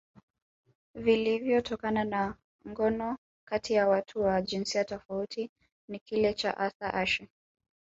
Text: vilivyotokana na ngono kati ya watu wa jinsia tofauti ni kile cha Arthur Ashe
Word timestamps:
vilivyotokana 0.95 2.03
na 2.03 2.35
ngono 2.69 3.17
kati 3.45 3.73
ya 3.73 3.87
watu 3.87 4.21
wa 4.21 4.41
jinsia 4.41 4.83
tofauti 4.85 5.49
ni 5.89 5.99
kile 5.99 6.33
cha 6.33 6.57
Arthur 6.57 6.95
Ashe 6.95 7.29